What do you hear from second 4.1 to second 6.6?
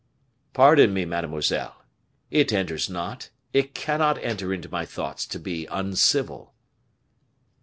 enter into my thoughts to be uncivil."